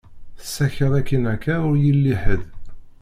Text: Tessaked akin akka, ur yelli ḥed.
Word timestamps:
Tessaked 0.39 0.93
akin 0.99 1.23
akka, 1.33 1.55
ur 1.69 1.75
yelli 1.85 2.15
ḥed. 2.23 2.41